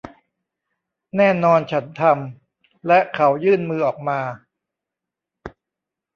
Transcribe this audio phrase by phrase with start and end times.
[1.17, 4.19] แน่นอนฉันทำ และเขายื่นมือออกมา